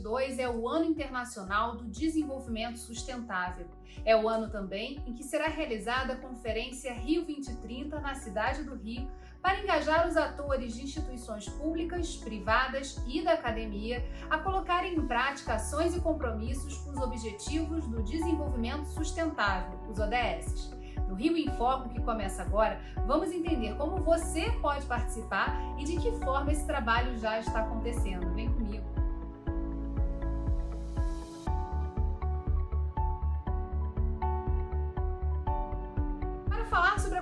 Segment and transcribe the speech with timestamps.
[0.00, 3.66] 2022 é o Ano Internacional do Desenvolvimento Sustentável.
[4.04, 8.74] É o ano também em que será realizada a Conferência Rio 2030 na cidade do
[8.74, 9.08] Rio
[9.42, 15.54] para engajar os atores de instituições públicas, privadas e da academia a colocarem em prática
[15.54, 20.80] ações e compromissos com os Objetivos do Desenvolvimento Sustentável, os ODS.
[21.08, 25.96] No Rio em Foco, que começa agora, vamos entender como você pode participar e de
[25.96, 28.32] que forma esse trabalho já está acontecendo.
[28.32, 28.49] Vem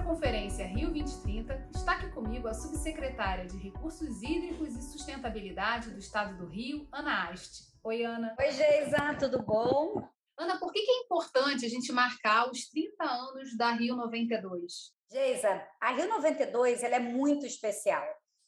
[0.08, 6.34] conferência Rio 2030, está aqui comigo a subsecretária de Recursos Hídricos e Sustentabilidade do Estado
[6.38, 7.68] do Rio, Ana Ast.
[7.84, 8.34] Oi, Ana.
[8.40, 10.02] Oi, Geisa, tudo bom?
[10.38, 14.94] Ana, por que é importante a gente marcar os 30 anos da Rio 92?
[15.12, 18.02] Geisa, a Rio 92 ela é muito especial.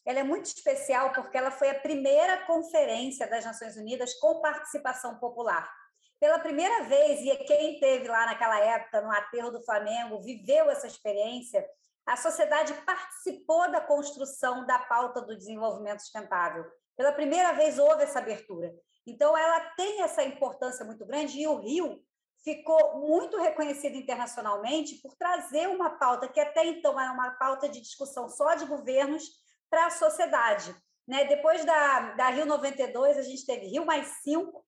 [0.06, 5.18] Ela é muito especial porque ela foi a primeira conferência das Nações Unidas com participação
[5.18, 5.70] popular.
[6.20, 10.86] Pela primeira vez, e quem teve lá naquela época, no aterro do Flamengo, viveu essa
[10.86, 11.66] experiência,
[12.06, 16.66] a sociedade participou da construção da pauta do desenvolvimento sustentável.
[16.94, 18.70] Pela primeira vez houve essa abertura.
[19.06, 21.98] Então, ela tem essa importância muito grande e o Rio
[22.44, 27.80] ficou muito reconhecido internacionalmente por trazer uma pauta que até então era uma pauta de
[27.80, 29.24] discussão só de governos
[29.70, 30.74] para a sociedade.
[31.06, 31.24] Né?
[31.24, 34.59] Depois da, da Rio 92, a gente teve Rio mais 5,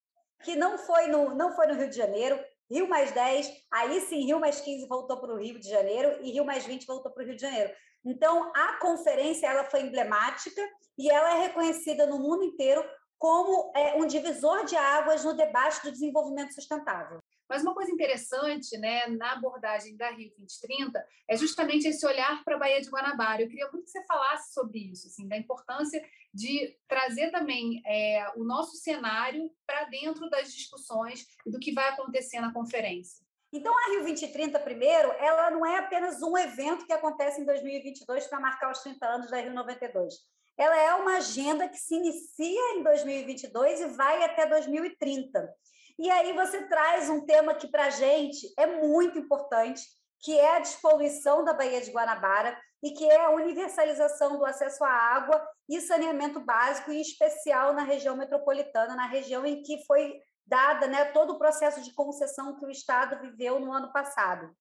[0.42, 2.38] que não foi, no, não foi no Rio de Janeiro,
[2.70, 6.30] Rio mais 10, aí sim, Rio mais 15 voltou para o Rio de Janeiro e
[6.30, 7.70] Rio mais 20 voltou para o Rio de Janeiro.
[8.04, 10.60] Então, a conferência ela foi emblemática
[10.98, 12.84] e ela é reconhecida no mundo inteiro
[13.18, 17.22] como é, um divisor de águas no debate do desenvolvimento sustentável.
[17.48, 22.56] Mas uma coisa interessante né, na abordagem da Rio 2030 é justamente esse olhar para
[22.56, 23.42] a Baía de Guanabara.
[23.42, 28.26] Eu queria muito que você falasse sobre isso, assim, da importância de trazer também é,
[28.36, 33.24] o nosso cenário para dentro das discussões e do que vai acontecer na conferência.
[33.52, 38.26] Então, a Rio 2030, primeiro, ela não é apenas um evento que acontece em 2022
[38.26, 40.14] para marcar os 30 anos da Rio 92
[40.56, 45.52] ela é uma agenda que se inicia em 2022 e vai até 2030.
[45.98, 49.82] E aí você traz um tema que para a gente é muito importante,
[50.20, 54.82] que é a despoluição da Baía de Guanabara e que é a universalização do acesso
[54.84, 60.20] à água e saneamento básico, em especial na região metropolitana, na região em que foi
[60.44, 64.54] dada né, todo o processo de concessão que o Estado viveu no ano passado.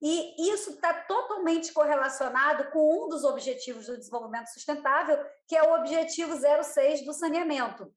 [0.00, 5.74] E isso está totalmente correlacionado com um dos objetivos do desenvolvimento sustentável, que é o
[5.74, 7.92] objetivo 06 do saneamento.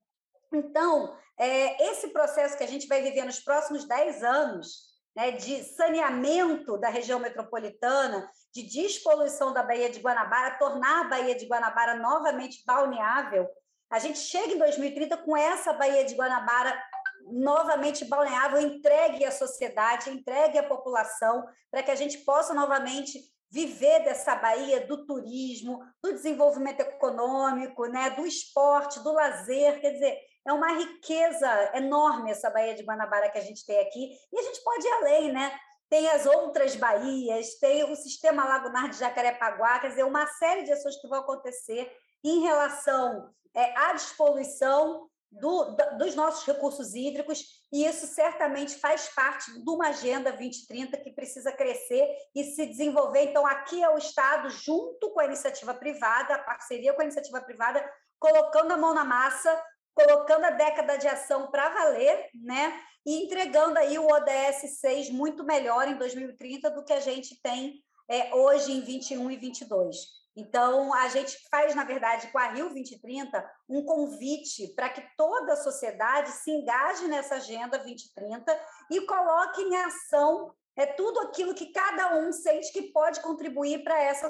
[0.52, 5.64] Então, é, esse processo que a gente vai viver nos próximos 10 anos, né, de
[5.64, 11.96] saneamento da região metropolitana, de despoluição da Baía de Guanabara, tornar a Baía de Guanabara
[11.96, 13.48] novamente balneável,
[13.90, 16.82] a gente chega em 2030 com essa Baía de Guanabara
[17.26, 23.20] novamente balneável, entregue à sociedade, entregue à população, para que a gente possa novamente
[23.50, 30.18] viver dessa Bahia do turismo, do desenvolvimento econômico, né, do esporte, do lazer, quer dizer,
[30.48, 34.44] é uma riqueza enorme essa Baía de Guanabara que a gente tem aqui, e a
[34.44, 35.52] gente pode ir além, né?
[35.92, 40.72] Tem as outras baías, tem o sistema lagunar de Jacarepaguá, quer dizer, uma série de
[40.72, 41.92] ações que vão acontecer
[42.24, 49.52] em relação é, à despoluição, do, dos nossos recursos hídricos, e isso certamente faz parte
[49.52, 53.24] de uma Agenda 2030 que precisa crescer e se desenvolver.
[53.24, 57.40] Então, aqui é o Estado, junto com a iniciativa privada, a parceria com a iniciativa
[57.40, 57.82] privada,
[58.20, 59.58] colocando a mão na massa,
[59.94, 62.80] colocando a década de ação para valer, né?
[63.06, 67.82] E entregando aí o ODS 6 muito melhor em 2030 do que a gente tem
[68.10, 70.22] é, hoje em 21 e 22.
[70.36, 75.54] Então, a gente faz, na verdade, com a Rio 2030, um convite para que toda
[75.54, 78.60] a sociedade se engaje nessa Agenda 2030
[78.92, 84.02] e coloque em ação é tudo aquilo que cada um sente que pode contribuir para
[84.02, 84.30] essa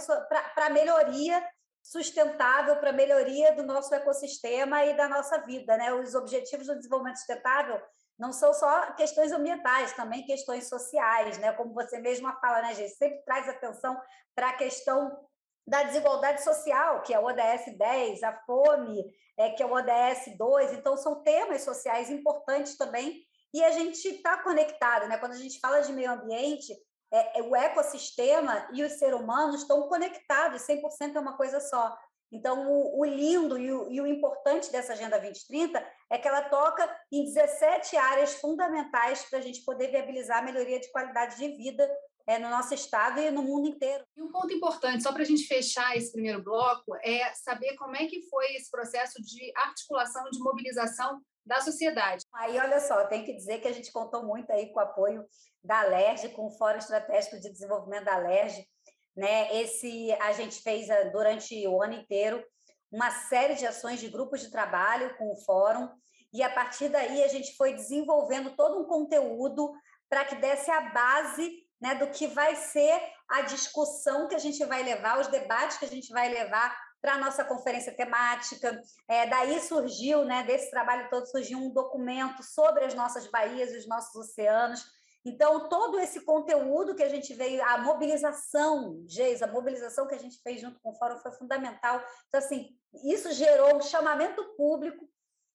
[0.56, 1.44] para a melhoria
[1.82, 5.76] sustentável, para a melhoria do nosso ecossistema e da nossa vida.
[5.78, 5.94] Né?
[5.94, 7.82] Os objetivos do desenvolvimento sustentável
[8.22, 11.52] não são só questões ambientais, também questões sociais, né?
[11.54, 12.92] Como você mesma fala, né, gente?
[12.92, 14.00] Sempre traz atenção
[14.36, 15.18] para a questão
[15.66, 19.04] da desigualdade social, que é o ODS 10, a fome,
[19.40, 20.74] é, que é o ODS 2.
[20.74, 23.26] Então, são temas sociais importantes também.
[23.54, 25.18] E a gente está conectado, né?
[25.18, 26.76] Quando a gente fala de meio ambiente,
[27.12, 31.98] é, é, o ecossistema e o ser humano estão conectados, 100% é uma coisa só.
[32.32, 36.44] Então, o, o lindo e o, e o, importante dessa Agenda 2030 é que ela
[36.44, 41.50] toca em 17 áreas fundamentais para a gente poder viabilizar a melhoria de qualidade de
[41.58, 41.90] vida
[42.26, 44.06] é, no nosso estado e no mundo inteiro.
[44.16, 47.98] E um ponto importante, só para a gente fechar esse primeiro bloco, é saber como
[47.98, 52.24] é que foi esse processo de articulação, de mobilização da sociedade.
[52.34, 55.26] Aí, olha só, tem que dizer que a gente contou muito aí com o apoio
[55.64, 58.68] da LERJ, com o Fórum Estratégico de Desenvolvimento da LERJ.
[59.16, 59.62] Né?
[59.62, 62.44] Esse, a gente fez ah, durante o ano inteiro
[62.92, 65.90] uma série de ações de grupos de trabalho com o Fórum,
[66.34, 69.72] e a partir daí a gente foi desenvolvendo todo um conteúdo
[70.10, 74.64] para que desse a base né, do que vai ser a discussão que a gente
[74.66, 78.80] vai levar, os debates que a gente vai levar para a nossa conferência temática.
[79.08, 83.78] É, daí surgiu, né, desse trabalho todo, surgiu um documento sobre as nossas baías e
[83.78, 84.86] os nossos oceanos.
[85.24, 90.20] Então, todo esse conteúdo que a gente veio, a mobilização, Geis, a mobilização que a
[90.20, 92.04] gente fez junto com o Fórum foi fundamental.
[92.28, 92.70] Então, assim,
[93.06, 95.08] isso gerou um chamamento público,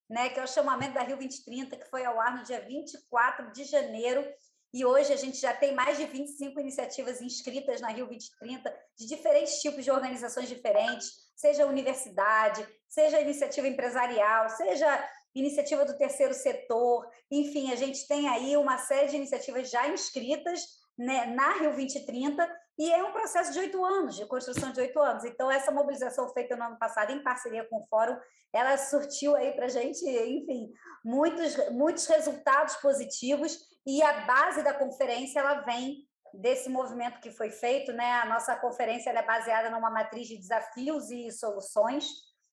[0.09, 3.53] né, que é o chamamento da Rio 2030, que foi ao ar no dia 24
[3.53, 4.25] de janeiro,
[4.73, 9.07] e hoje a gente já tem mais de 25 iniciativas inscritas na Rio 2030, de
[9.07, 17.07] diferentes tipos de organizações diferentes, seja universidade, seja iniciativa empresarial, seja iniciativa do terceiro setor,
[17.31, 20.61] enfim, a gente tem aí uma série de iniciativas já inscritas
[20.99, 22.49] né, na Rio 2030
[22.79, 25.25] e é um processo de oito anos, de construção de oito anos.
[25.25, 28.19] Então, essa mobilização feita no ano passado em parceria com o Fórum,
[28.53, 30.71] ela surtiu aí para a gente, enfim,
[31.05, 37.51] muitos, muitos resultados positivos e a base da conferência ela vem desse movimento que foi
[37.51, 38.13] feito, né?
[38.13, 42.07] A nossa conferência é baseada numa matriz de desafios e soluções.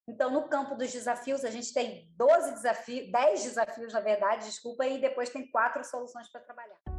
[0.07, 4.85] Então, no campo dos desafios, a gente tem 12 desafios, 10 desafios, na verdade, desculpa,
[4.85, 6.92] e depois tem quatro soluções para trabalhar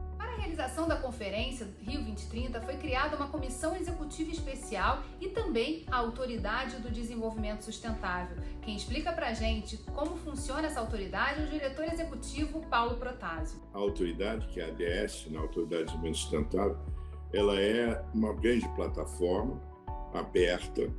[0.44, 6.76] realização da conferência Rio 2030 foi criada uma comissão executiva especial e também a Autoridade
[6.76, 8.36] do Desenvolvimento Sustentável.
[8.60, 13.58] Quem explica para a gente como funciona essa autoridade é o diretor executivo Paulo Protásio.
[13.72, 16.78] A autoridade, que é a ADS, na Autoridade de Desenvolvimento Sustentável,
[17.32, 19.60] ela é uma grande plataforma
[20.12, 20.92] aberta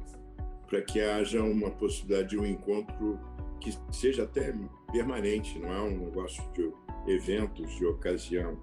[0.68, 3.20] para que haja uma possibilidade de um encontro
[3.60, 4.54] que seja até
[4.92, 6.74] permanente, não é um negócio de
[7.08, 8.58] eventos de ocasião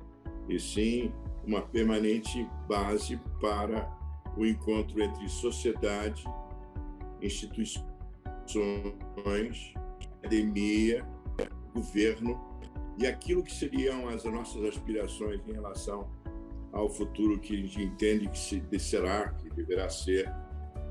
[0.53, 1.13] e sim
[1.45, 3.91] uma permanente base para
[4.37, 6.25] o encontro entre sociedade,
[7.21, 7.85] instituições,
[10.19, 11.05] academia,
[11.75, 12.41] governo
[12.99, 16.09] e aquilo que seriam as nossas aspirações em relação
[16.73, 20.33] ao futuro que a gente entende que será, que deverá ser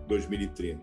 [0.08, 0.81] 2030.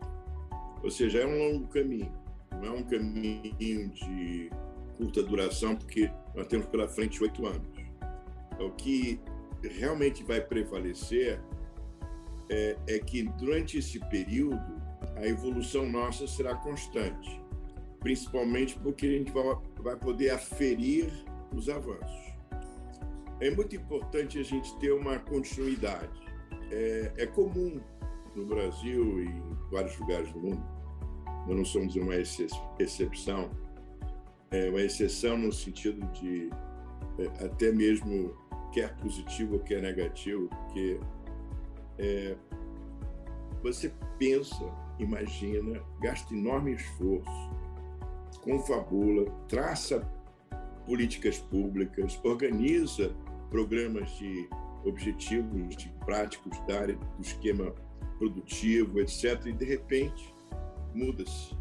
[0.82, 2.12] Ou seja, é um longo caminho,
[2.52, 4.50] não é um caminho de
[4.96, 7.77] curta duração, porque nós temos pela frente oito anos
[8.58, 9.20] o que
[9.62, 11.40] realmente vai prevalecer
[12.48, 14.80] é, é, que durante esse período
[15.16, 17.40] a evolução nossa será constante,
[18.00, 19.32] principalmente porque a gente
[19.82, 21.10] vai, poder aferir
[21.54, 22.28] os avanços.
[23.40, 26.26] É muito importante a gente ter uma continuidade.
[26.70, 27.80] É, é comum
[28.34, 30.62] no Brasil e em vários lugares do mundo,
[31.46, 33.50] nós não somos uma exceção,
[34.50, 36.50] é uma exceção no sentido de
[37.18, 38.34] é, até mesmo
[38.78, 41.00] quer positivo ou quer negativo, porque
[41.98, 42.36] é,
[43.60, 44.64] você pensa,
[45.00, 47.50] imagina, gasta enorme esforço,
[48.40, 50.00] confabula, traça
[50.86, 53.12] políticas públicas, organiza
[53.50, 54.48] programas de
[54.84, 57.74] objetivos de práticos da área do esquema
[58.16, 59.46] produtivo, etc.
[59.46, 60.32] E de repente
[60.94, 61.56] muda-se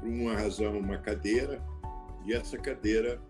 [0.00, 1.62] por uma razão, uma cadeira,
[2.26, 3.22] e essa cadeira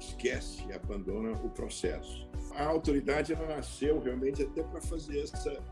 [0.00, 2.28] esquece, abandona o processo.
[2.54, 5.62] A autoridade ela nasceu realmente até para fazer essa,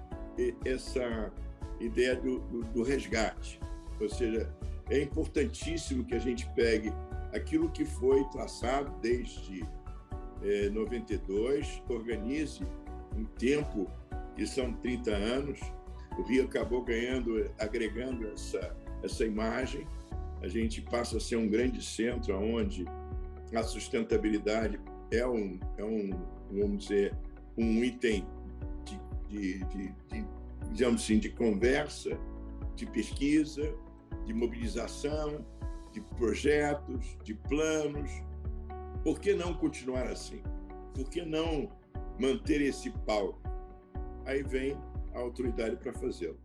[0.64, 1.32] essa
[1.80, 3.61] ideia do, do, do resgate.
[4.00, 4.52] Ou seja,
[4.90, 6.92] é importantíssimo que a gente pegue
[7.32, 9.66] aquilo que foi traçado desde
[10.42, 12.64] é, 92, organize
[13.16, 13.90] um tempo
[14.37, 15.61] que são 30 anos.
[16.18, 19.87] O Rio acabou ganhando, agregando essa, essa imagem.
[20.40, 22.85] A gente passa a ser um grande centro onde
[23.57, 26.11] a sustentabilidade é um, é um
[26.50, 27.14] vamos dizer,
[27.57, 28.26] um item
[28.85, 30.26] de, de, de, de,
[30.73, 32.19] digamos assim, de conversa,
[32.75, 33.75] de pesquisa,
[34.25, 35.45] de mobilização,
[35.93, 38.11] de projetos, de planos.
[39.02, 40.43] Por que não continuar assim?
[40.95, 41.71] Por que não
[42.19, 43.40] manter esse palco?
[44.25, 44.76] Aí vem
[45.14, 46.38] a autoridade para fazê-lo.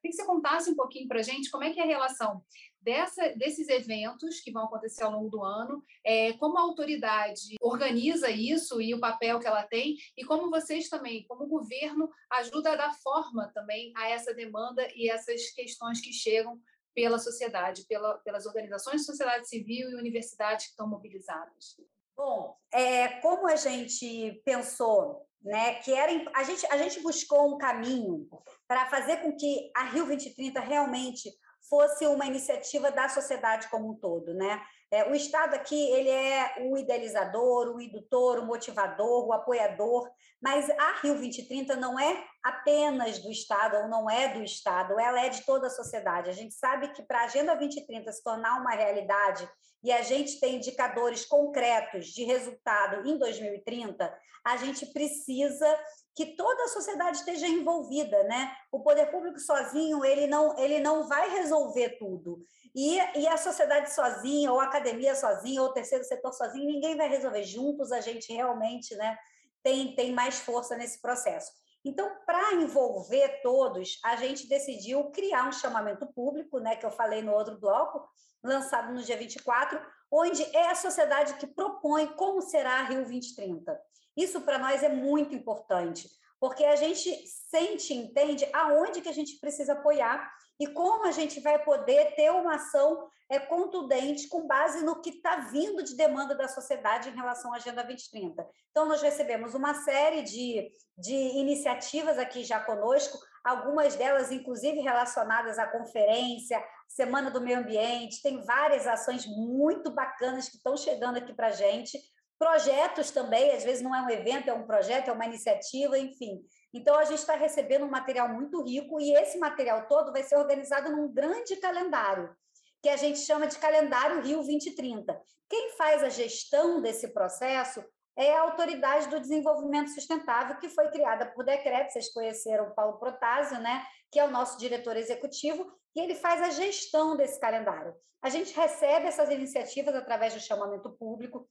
[0.00, 2.42] Queria que você contasse um pouquinho para a gente como é que é a relação
[2.82, 8.30] dessa, desses eventos que vão acontecer ao longo do ano, é, como a autoridade organiza
[8.30, 12.76] isso e o papel que ela tem, e como vocês também, como governo, ajuda a
[12.76, 16.60] dar forma também a essa demanda e essas questões que chegam
[16.94, 21.76] pela sociedade, pela, pelas organizações de sociedade civil e universidades que estão mobilizadas.
[22.14, 27.58] Bom, é, como a gente pensou né, que era a gente a gente buscou um
[27.58, 28.28] caminho
[28.68, 31.32] para fazer com que a Rio 2030 realmente
[31.72, 34.62] fosse uma iniciativa da sociedade como um todo, né?
[34.90, 40.06] É, o Estado aqui ele é o idealizador, o indutor, o motivador, o apoiador,
[40.38, 45.24] mas a Rio 2030 não é apenas do Estado ou não é do Estado, ela
[45.24, 46.28] é de toda a sociedade.
[46.28, 49.48] A gente sabe que para a Agenda 2030 se tornar uma realidade
[49.82, 54.14] e a gente tem indicadores concretos de resultado em 2030,
[54.44, 55.66] a gente precisa
[56.14, 58.54] que toda a sociedade esteja envolvida, né?
[58.70, 63.92] O poder público sozinho ele não ele não vai resolver tudo e, e a sociedade
[63.92, 67.44] sozinha ou a academia sozinha ou o terceiro setor sozinho ninguém vai resolver.
[67.44, 69.16] Juntos a gente realmente, né?
[69.62, 71.50] Tem tem mais força nesse processo.
[71.84, 76.76] Então, para envolver todos, a gente decidiu criar um chamamento público, né?
[76.76, 78.08] Que eu falei no outro bloco,
[78.42, 83.80] lançado no dia 24, onde é a sociedade que propõe como será a Rio 2030.
[84.16, 87.10] Isso para nós é muito importante, porque a gente
[87.50, 92.30] sente, entende aonde que a gente precisa apoiar e como a gente vai poder ter
[92.30, 97.14] uma ação é, contundente com base no que está vindo de demanda da sociedade em
[97.14, 98.46] relação à Agenda 2030.
[98.70, 105.58] Então, nós recebemos uma série de, de iniciativas aqui já conosco, algumas delas, inclusive, relacionadas
[105.58, 111.32] à conferência, Semana do Meio Ambiente, tem várias ações muito bacanas que estão chegando aqui
[111.32, 111.98] para a gente,
[112.42, 116.44] Projetos também, às vezes não é um evento, é um projeto, é uma iniciativa, enfim.
[116.74, 120.34] Então, a gente está recebendo um material muito rico e esse material todo vai ser
[120.34, 122.34] organizado num grande calendário,
[122.82, 125.16] que a gente chama de Calendário Rio 2030.
[125.48, 127.80] Quem faz a gestão desse processo
[128.16, 132.98] é a Autoridade do Desenvolvimento Sustentável, que foi criada por decreto, vocês conheceram o Paulo
[132.98, 133.86] Protásio, né?
[134.10, 137.94] que é o nosso diretor executivo, e ele faz a gestão desse calendário.
[138.20, 141.48] A gente recebe essas iniciativas através do chamamento público,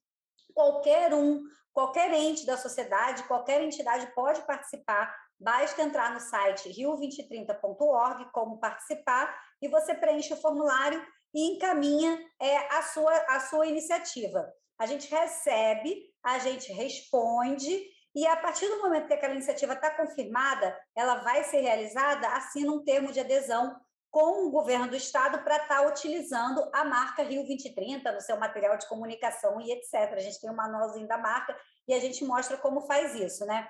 [0.54, 1.42] qualquer um,
[1.74, 5.14] qualquer ente da sociedade, qualquer entidade pode participar.
[5.40, 11.04] Basta entrar no site rio2030.org, como participar, e você preenche o formulário
[11.34, 14.52] e encaminha é, a, sua, a sua iniciativa.
[14.78, 19.96] A gente recebe, a gente responde, e a partir do momento que aquela iniciativa está
[19.96, 23.76] confirmada, ela vai ser realizada, assina um termo de adesão
[24.12, 28.38] com o governo do estado para estar tá utilizando a marca Rio 2030 no seu
[28.38, 30.14] material de comunicação e etc.
[30.14, 33.68] A gente tem um manualzinho da marca e a gente mostra como faz isso, né?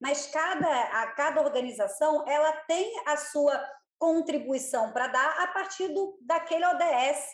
[0.00, 3.62] Mas cada, a, cada organização ela tem a sua
[3.98, 7.24] contribuição para dar a partir do, daquele ODS,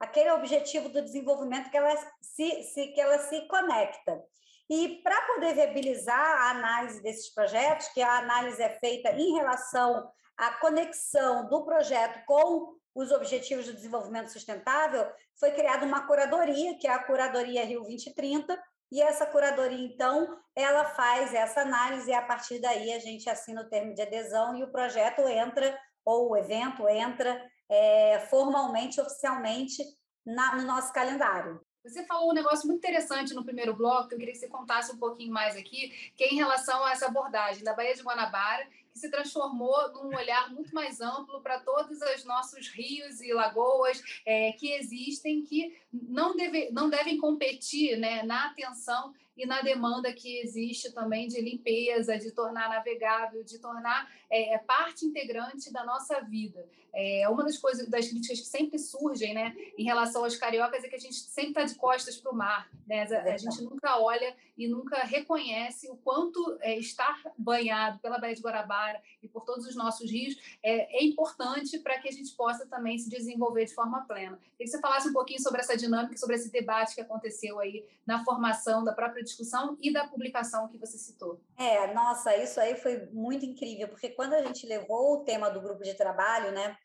[0.00, 4.22] aquele objetivo do desenvolvimento que ela se, se que ela se conecta.
[4.68, 10.10] E para poder viabilizar a análise desses projetos, que a análise é feita em relação
[10.38, 15.06] à conexão do projeto com os Objetivos do Desenvolvimento Sustentável,
[15.38, 18.58] foi criada uma curadoria, que é a Curadoria Rio 2030,
[18.90, 23.60] e essa curadoria, então, ela faz essa análise e a partir daí a gente assina
[23.60, 29.84] o termo de adesão e o projeto entra, ou o evento entra é, formalmente, oficialmente,
[30.24, 31.60] na, no nosso calendário.
[31.84, 34.92] Você falou um negócio muito interessante no primeiro bloco, que eu queria que você contasse
[34.92, 38.66] um pouquinho mais aqui, que é em relação a essa abordagem da Baía de Guanabara,
[38.98, 44.52] se transformou num olhar muito mais amplo para todos os nossos rios e lagoas é,
[44.52, 50.40] que existem, que não, deve, não devem competir né, na atenção e na demanda que
[50.40, 56.20] existe também de limpeza, de tornar navegável, de tornar é, é, parte integrante da nossa
[56.20, 56.68] vida.
[56.92, 60.88] É, uma das coisas, das críticas que sempre surgem, né, em relação aos cariocas é
[60.88, 63.02] que a gente sempre está de costas para o mar, né?
[63.02, 68.34] A, a, gente nunca olha e nunca reconhece o quanto é, estar banhado pela Baía
[68.34, 72.34] de Guarabara e por todos os nossos rios é, é importante para que a gente
[72.34, 74.36] possa também se desenvolver de forma plena.
[74.56, 77.84] Queria que você falasse um pouquinho sobre essa dinâmica, sobre esse debate que aconteceu aí
[78.04, 81.40] na formação da própria discussão e da publicação que você citou.
[81.56, 85.60] É, nossa, isso aí foi muito incrível, porque quando a gente levou o tema do
[85.60, 86.76] grupo de trabalho, né,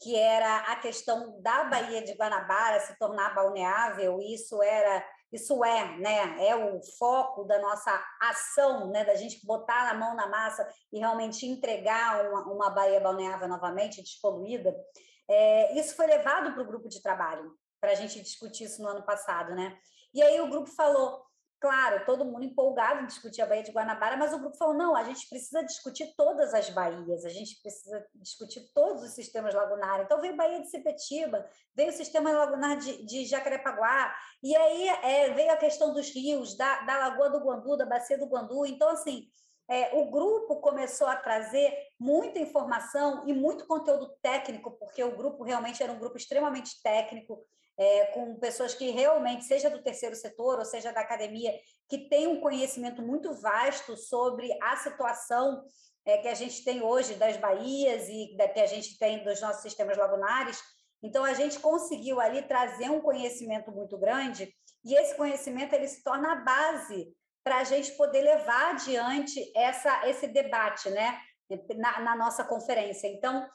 [0.00, 5.96] que era a questão da Baía de Guanabara se tornar balneável, isso era isso é,
[5.98, 10.68] né, é o foco da nossa ação, né, da gente botar a mão na massa
[10.92, 14.74] e realmente entregar uma, uma Baía balneável novamente despoluída.
[15.28, 18.88] É, isso foi levado para o grupo de trabalho para a gente discutir isso no
[18.88, 19.78] ano passado, né?
[20.12, 21.22] E aí o grupo falou:
[21.60, 24.96] Claro, todo mundo empolgado em discutir a Baía de Guanabara, mas o grupo falou: não,
[24.96, 30.06] a gente precisa discutir todas as baías, a gente precisa discutir todos os sistemas lagunares.
[30.06, 35.34] Então, veio Baía de Sepetiba, veio o sistema lagunar de, de Jacarepaguá, e aí é,
[35.34, 38.64] veio a questão dos rios, da, da Lagoa do Guandu, da Bacia do Guandu.
[38.64, 39.28] Então, assim,
[39.68, 45.44] é, o grupo começou a trazer muita informação e muito conteúdo técnico, porque o grupo
[45.44, 47.46] realmente era um grupo extremamente técnico
[47.80, 51.50] é, com pessoas que realmente, seja do terceiro setor ou seja da academia,
[51.88, 55.64] que tem um conhecimento muito vasto sobre a situação
[56.04, 59.40] é, que a gente tem hoje das baías e da, que a gente tem dos
[59.40, 60.60] nossos sistemas lagunares.
[61.02, 66.04] Então, a gente conseguiu ali trazer um conhecimento muito grande, e esse conhecimento ele se
[66.04, 67.10] torna a base
[67.42, 71.18] para a gente poder levar adiante essa, esse debate né,
[71.76, 73.08] na, na nossa conferência.
[73.08, 73.48] Então,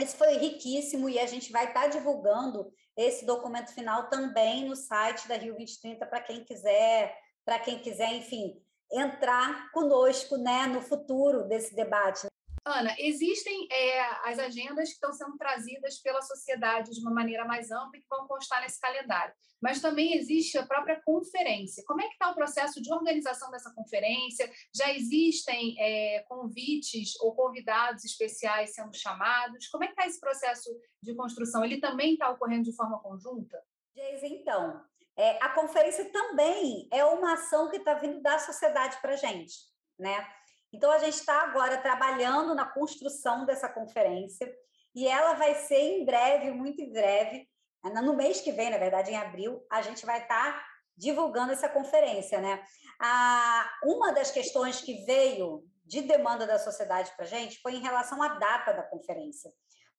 [0.00, 4.76] esse foi riquíssimo e a gente vai estar tá divulgando esse documento final também no
[4.76, 8.60] site da Rio 2030 para quem quiser, para quem quiser, enfim,
[8.92, 12.26] entrar conosco né, no futuro desse debate.
[12.64, 17.70] Ana, existem é, as agendas que estão sendo trazidas pela sociedade de uma maneira mais
[17.70, 21.82] ampla e que vão constar nesse calendário, mas também existe a própria conferência.
[21.86, 24.50] Como é que está o processo de organização dessa conferência?
[24.74, 29.68] Já existem é, convites ou convidados especiais sendo chamados?
[29.68, 30.70] Como é que está esse processo
[31.02, 31.64] de construção?
[31.64, 33.58] Ele também está ocorrendo de forma conjunta?
[33.96, 34.84] Geis, então,
[35.16, 39.54] é, a conferência também é uma ação que está vindo da sociedade para a gente,
[39.98, 40.26] né?
[40.72, 44.52] Então, a gente está agora trabalhando na construção dessa conferência
[44.94, 47.48] e ela vai ser em breve, muito em breve,
[48.02, 51.68] no mês que vem, na verdade, em abril, a gente vai estar tá divulgando essa
[51.68, 52.62] conferência, né?
[53.00, 57.80] Ah, uma das questões que veio de demanda da sociedade para a gente foi em
[57.80, 59.50] relação à data da conferência.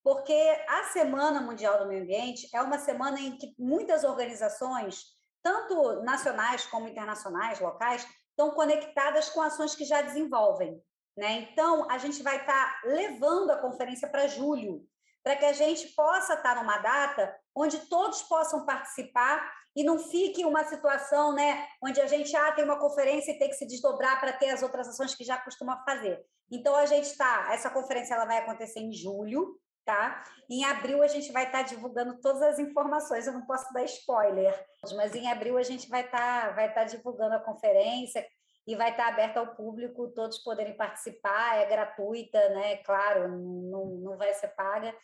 [0.02, 0.32] Porque
[0.68, 5.04] a Semana Mundial do Meio Ambiente é uma semana em que muitas organizações,
[5.42, 10.82] tanto nacionais como internacionais, locais, estão conectadas com ações que já desenvolvem.
[11.16, 11.48] Né?
[11.52, 14.82] Então, a gente vai estar tá levando a conferência para julho,
[15.22, 19.98] para que a gente possa estar tá numa data onde todos possam participar e não
[19.98, 23.66] fique uma situação né, onde a gente ah, tem uma conferência e tem que se
[23.66, 26.20] desdobrar para ter as outras ações que já costuma fazer.
[26.50, 30.22] Então, a gente está, essa conferência ela vai acontecer em julho, tá?
[30.50, 33.84] Em abril a gente vai estar tá divulgando todas as informações, eu não posso dar
[33.84, 34.54] spoiler,
[34.90, 38.26] mas em abril a gente vai estar tá, vai tá divulgando a conferência
[38.66, 42.76] e vai estar aberta ao público, todos poderem participar, é gratuita, né?
[42.78, 44.94] Claro, não, não vai ser paga.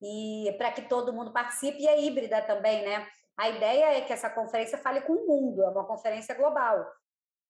[0.00, 3.06] E para que todo mundo participe, e é híbrida também, né?
[3.36, 6.86] A ideia é que essa conferência fale com o mundo, é uma conferência global.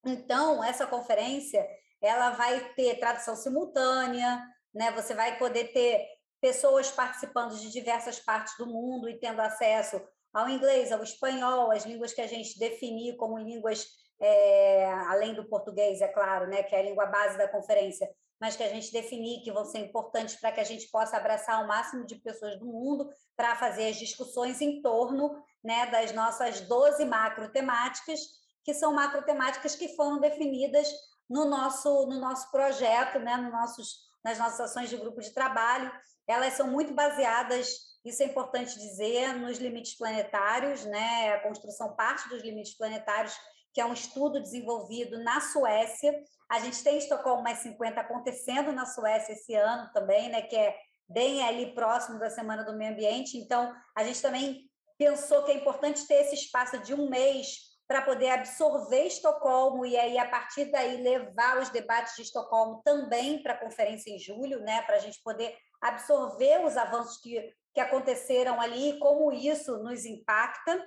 [0.07, 1.67] Então, essa conferência,
[2.01, 4.91] ela vai ter tradução simultânea, né?
[4.93, 6.07] Você vai poder ter
[6.41, 10.01] pessoas participando de diversas partes do mundo e tendo acesso
[10.35, 13.87] ao inglês, ao espanhol, as línguas que a gente definir como línguas,
[14.21, 18.57] é, além do português, é claro, né, que é a língua base da conferência, mas
[18.57, 21.69] que a gente definir que vão ser importantes para que a gente possa abraçar o
[21.69, 27.05] máximo de pessoas do mundo para fazer as discussões em torno né, das nossas 12
[27.05, 28.21] macro temáticas,
[28.65, 30.93] que são macro temáticas que foram definidas
[31.31, 35.93] no nosso, no nosso projeto, né, no nossos, nas nossas ações de grupo de trabalho,
[36.27, 37.69] elas são muito baseadas,
[38.05, 41.35] isso é importante dizer, nos limites planetários, né?
[41.35, 43.35] A construção parte dos limites planetários,
[43.73, 46.15] que é um estudo desenvolvido na Suécia.
[46.51, 50.43] A gente tem Estocolmo mais 50 acontecendo na Suécia esse ano também, né?
[50.43, 50.77] Que é
[51.09, 53.37] bem ali próximo da Semana do Meio Ambiente.
[53.37, 58.03] Então, a gente também pensou que é importante ter esse espaço de um mês para
[58.03, 63.53] poder absorver Estocolmo e aí a partir daí levar os debates de Estocolmo também para
[63.55, 68.61] a conferência em julho, né, para a gente poder absorver os avanços que, que aconteceram
[68.61, 70.83] ali, como isso nos impacta.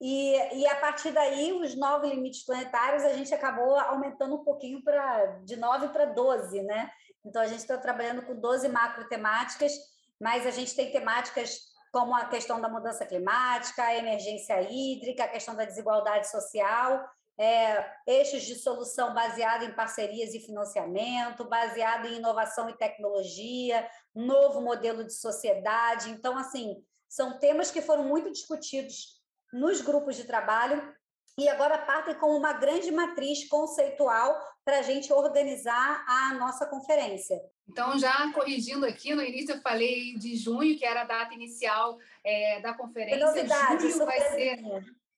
[0.00, 4.84] E, e a partir daí, os nove limites planetários, a gente acabou aumentando um pouquinho
[4.84, 6.90] para de nove para doze, né?
[7.24, 9.72] Então, a gente está trabalhando com 12 macro temáticas,
[10.20, 11.58] mas a gente tem temáticas
[11.92, 17.84] como a questão da mudança climática, a emergência hídrica, a questão da desigualdade social, é,
[18.06, 25.04] eixos de solução baseado em parcerias e financiamento, baseado em inovação e tecnologia, novo modelo
[25.04, 26.10] de sociedade.
[26.10, 29.22] Então, assim, são temas que foram muito discutidos
[29.52, 30.95] nos grupos de trabalho
[31.38, 37.40] e agora partem como uma grande matriz conceitual para a gente organizar a nossa conferência.
[37.68, 41.98] Então, já corrigindo aqui, no início eu falei de junho, que era a data inicial
[42.24, 43.16] é, da conferência.
[43.16, 44.60] É novidade, julho vai ser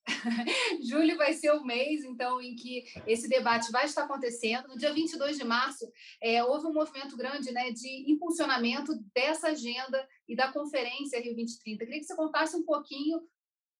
[0.82, 4.68] Julho vai ser o mês, então, em que esse debate vai estar acontecendo.
[4.68, 10.06] No dia 22 de março, é, houve um movimento grande né, de impulsionamento dessa agenda
[10.26, 11.84] e da conferência Rio 2030.
[11.84, 13.20] Queria que você contasse um pouquinho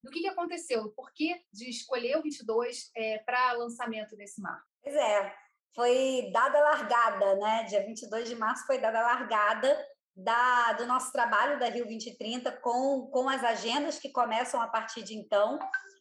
[0.08, 4.66] do que, que aconteceu, o porquê de escolher o 22 é, para lançamento desse marco.
[4.82, 5.34] Pois é,
[5.74, 7.64] foi dada a largada, né?
[7.64, 12.50] Dia 22 de março foi dada a largada da, do nosso trabalho da Rio 2030
[12.60, 15.58] com, com as agendas que começam a partir de então.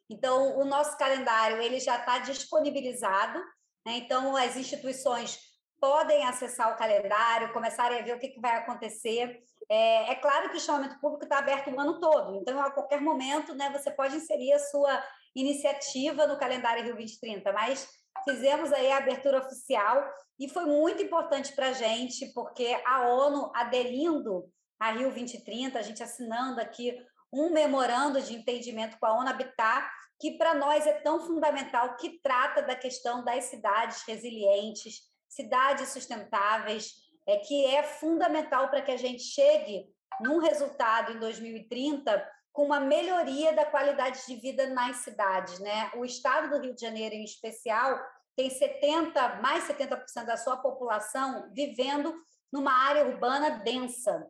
[0.09, 3.39] Então, o nosso calendário ele já está disponibilizado,
[3.85, 3.97] né?
[3.97, 5.37] então as instituições
[5.79, 9.43] podem acessar o calendário, começarem a ver o que, que vai acontecer.
[9.69, 13.01] É, é, claro que o chamamento público está aberto o ano todo, então a qualquer
[13.01, 15.03] momento né, você pode inserir a sua
[15.35, 17.89] iniciativa no calendário Rio 2030, mas
[18.23, 20.03] fizemos aí a abertura oficial
[20.39, 24.49] e foi muito importante para a gente, porque a ONU aderindo
[24.79, 26.95] a Rio 2030, a gente assinando aqui
[27.33, 29.85] um memorando de entendimento com a ONU Habitat,
[30.19, 36.93] que para nós é tão fundamental, que trata da questão das cidades resilientes, cidades sustentáveis,
[37.27, 39.85] é que é fundamental para que a gente chegue
[40.21, 45.91] num resultado em 2030 com uma melhoria da qualidade de vida nas cidades, né?
[45.95, 47.99] O estado do Rio de Janeiro em especial
[48.35, 52.15] tem 70, mais 70% da sua população vivendo
[52.51, 54.27] numa área urbana densa.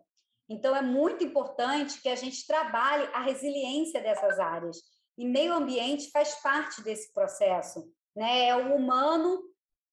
[0.49, 4.77] Então é muito importante que a gente trabalhe a resiliência dessas áreas.
[5.17, 8.47] E meio ambiente faz parte desse processo, né?
[8.47, 9.41] É o humano,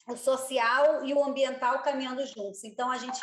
[0.06, 2.62] o social e o ambiental caminhando juntos.
[2.64, 3.20] Então a gente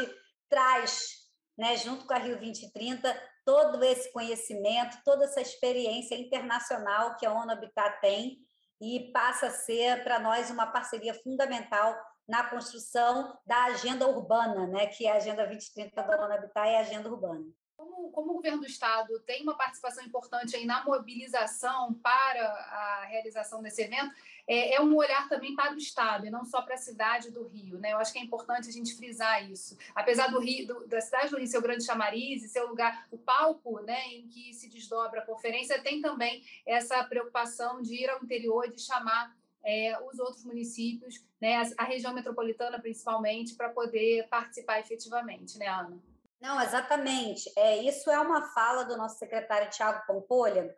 [0.50, 7.26] traz, né, junto com a Rio 2030, todo esse conhecimento, toda essa experiência internacional que
[7.26, 8.38] a ONU Habitat tem
[8.80, 11.96] e passa a ser para nós uma parceria fundamental
[12.28, 16.76] na construção da agenda urbana, né, que é a Agenda 2030 da ONU Habitat e
[16.76, 17.46] a agenda urbana.
[17.82, 23.06] Como, como, o governo do estado tem uma participação importante aí na mobilização para a
[23.06, 24.14] realização desse evento,
[24.48, 27.48] é, é, um olhar também para o estado e não só para a cidade do
[27.48, 27.94] Rio, né?
[27.94, 29.76] Eu acho que é importante a gente frisar isso.
[29.96, 32.68] Apesar do Rio, do, da cidade do Rio ser o grande chamariz e ser o
[32.68, 37.96] lugar, o palco, né, em que se desdobra a conferência, tem também essa preocupação de
[37.96, 43.56] ir ao interior, de chamar é, os outros municípios, né, a, a região metropolitana principalmente,
[43.56, 46.11] para poder participar efetivamente, né, Ana?
[46.42, 47.52] Não, exatamente.
[47.56, 50.74] É, isso é uma fala do nosso secretário Tiago Pompolha,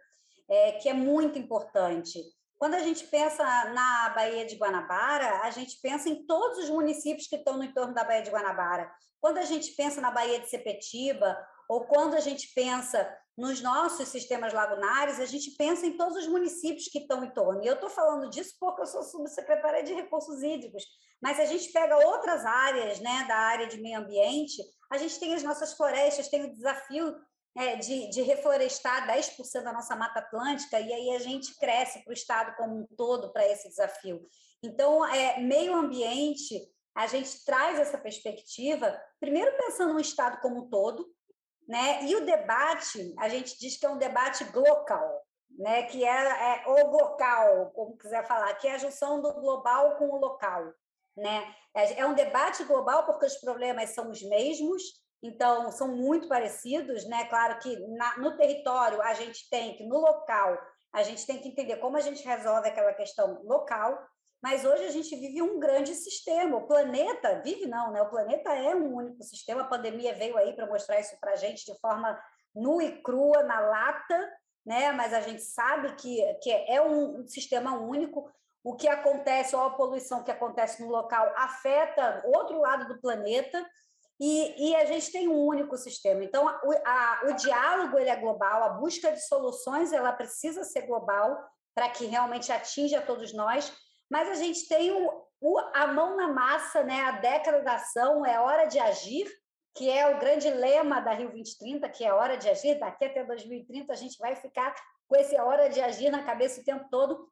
[0.50, 2.22] é, que é muito importante.
[2.58, 7.28] Quando a gente pensa na Baía de Guanabara, a gente pensa em todos os municípios
[7.28, 8.92] que estão no entorno da Baía de Guanabara.
[9.22, 11.38] Quando a gente pensa na Baía de Sepetiba,
[11.70, 16.28] ou quando a gente pensa nos nossos sistemas lagunares, a gente pensa em todos os
[16.28, 17.64] municípios que estão em torno.
[17.64, 20.84] E eu estou falando disso porque eu sou subsecretária de Recursos Hídricos.
[21.22, 25.20] Mas se a gente pega outras áreas, né, da área de meio ambiente, a gente
[25.20, 27.16] tem as nossas florestas, tem o desafio
[27.56, 32.12] é, de, de reflorestar 10% da nossa Mata Atlântica, e aí a gente cresce para
[32.12, 34.22] o Estado como um todo para esse desafio.
[34.62, 36.60] Então, é, meio ambiente,
[36.96, 41.08] a gente traz essa perspectiva, primeiro pensando no Estado como um todo,
[41.68, 42.04] né?
[42.04, 45.22] e o debate, a gente diz que é um debate local,
[45.58, 45.84] né?
[45.84, 50.10] que é, é o local, como quiser falar, que é a junção do global com
[50.10, 50.74] o local.
[51.16, 51.56] Né?
[51.76, 54.82] É, é um debate global porque os problemas são os mesmos,
[55.22, 57.26] então são muito parecidos, né?
[57.26, 60.58] Claro que na, no território a gente tem que, no local,
[60.92, 63.98] a gente tem que entender como a gente resolve aquela questão local,
[64.44, 66.58] mas hoje a gente vive um grande sistema.
[66.58, 68.02] O planeta vive não, né?
[68.02, 69.62] O planeta é um único sistema.
[69.62, 72.22] A pandemia veio aí para mostrar isso para a gente de forma
[72.54, 74.34] nua e crua na lata,
[74.66, 74.92] né?
[74.92, 78.30] Mas a gente sabe que, que é um sistema único
[78.62, 83.66] o que acontece, ou a poluição que acontece no local, afeta outro lado do planeta,
[84.20, 86.24] e, e a gente tem um único sistema.
[86.24, 90.82] Então, o, a, o diálogo ele é global, a busca de soluções ela precisa ser
[90.86, 91.38] global
[91.76, 93.74] para que realmente atinja todos nós,
[94.14, 97.02] mas a gente tem o, o, a mão na massa, né?
[97.02, 99.28] a década da ação, é hora de agir,
[99.74, 103.24] que é o grande lema da Rio 2030, que é hora de agir, daqui até
[103.24, 104.76] 2030 a gente vai ficar
[105.08, 107.28] com esse hora de agir na cabeça o tempo todo,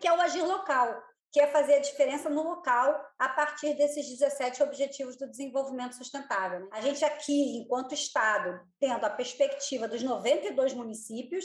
[0.00, 4.08] que é o agir local, que é fazer a diferença no local a partir desses
[4.08, 6.60] 17 Objetivos do Desenvolvimento Sustentável.
[6.60, 6.68] Né?
[6.72, 11.44] A gente aqui, enquanto Estado, tendo a perspectiva dos 92 municípios,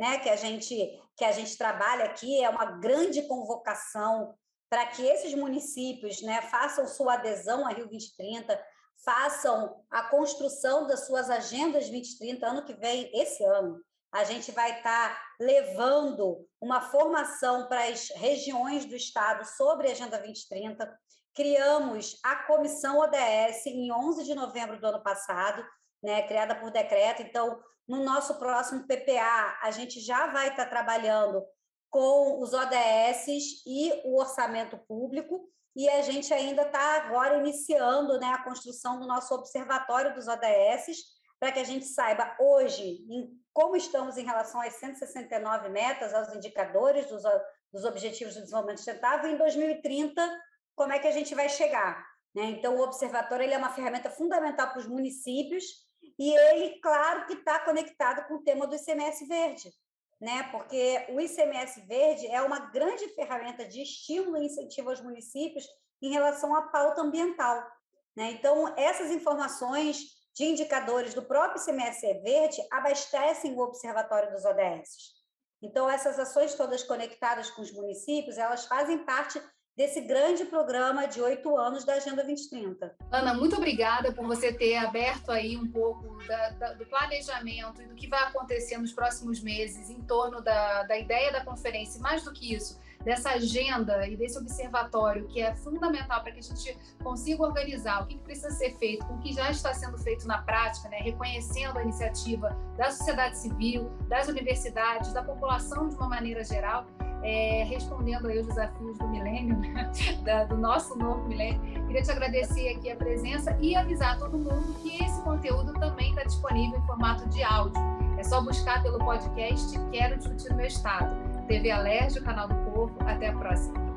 [0.00, 4.34] né, que a gente que a gente trabalha aqui, é uma grande convocação
[4.70, 8.58] para que esses municípios, né, façam sua adesão à Rio 2030,
[9.04, 13.78] façam a construção das suas agendas 2030 ano que vem, esse ano,
[14.10, 19.90] a gente vai estar tá levando uma formação para as regiões do Estado sobre a
[19.90, 20.98] Agenda 2030.
[21.34, 25.62] Criamos a Comissão ODS em 11 de novembro do ano passado,
[26.02, 27.20] né, criada por decreto.
[27.20, 27.60] Então,
[27.90, 31.44] no nosso próximo PPA, a gente já vai estar trabalhando
[31.90, 33.26] com os ODS
[33.66, 39.08] e o orçamento público, e a gente ainda está agora iniciando né, a construção do
[39.08, 41.00] nosso observatório dos ODS,
[41.40, 46.32] para que a gente saiba hoje em como estamos em relação às 169 metas, aos
[46.32, 47.24] indicadores dos,
[47.72, 50.40] dos Objetivos de Desenvolvimento Sustentável, e em 2030,
[50.76, 52.06] como é que a gente vai chegar.
[52.32, 52.44] Né?
[52.44, 55.89] Então, o Observatório ele é uma ferramenta fundamental para os municípios
[56.20, 59.72] e ele, claro, que está conectado com o tema do ICMS Verde,
[60.20, 60.42] né?
[60.52, 65.66] porque o ICMS Verde é uma grande ferramenta de estímulo e incentivo aos municípios
[66.02, 67.66] em relação à pauta ambiental.
[68.14, 68.32] Né?
[68.32, 69.96] Então, essas informações
[70.34, 75.14] de indicadores do próprio CMSE Verde abastecem o Observatório dos ODS.
[75.62, 79.40] Então, essas ações todas conectadas com os municípios, elas fazem parte
[79.76, 82.94] desse grande programa de oito anos da Agenda 2030.
[83.10, 87.86] Ana, muito obrigada por você ter aberto aí um pouco da, da, do planejamento e
[87.86, 92.02] do que vai acontecer nos próximos meses em torno da, da ideia da conferência, e
[92.02, 96.42] mais do que isso, dessa agenda e desse observatório que é fundamental para que a
[96.42, 100.26] gente consiga organizar o que, precisa ser feito com o que já está sendo feito
[100.26, 100.98] na prática, né?
[100.98, 106.86] reconhecendo a iniciativa da sociedade civil, das universidades, da população de uma maneira geral.
[107.22, 109.90] É, respondendo aí os desafios do milênio, né?
[110.24, 111.60] da, do nosso novo milênio.
[111.86, 116.24] Queria te agradecer aqui a presença e avisar todo mundo que esse conteúdo também está
[116.24, 117.80] disponível em formato de áudio.
[118.16, 121.14] É só buscar pelo podcast Quero Discutir no Meu Estado.
[121.46, 122.94] TV Alerj, o canal do Povo.
[123.00, 123.89] Até a próxima.